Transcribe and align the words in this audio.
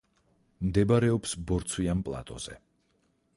მდებარეობს 0.69 1.35
ბორცვიან 1.51 2.03
პლატოზე. 2.09 2.57